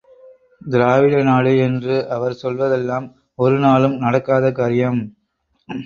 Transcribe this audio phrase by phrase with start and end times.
[0.61, 3.05] திராவிடநாடு என்று அவர் சொல்வதெல்லாம்
[3.39, 4.99] ஒரு நாளும் நடக்காத காரியம்.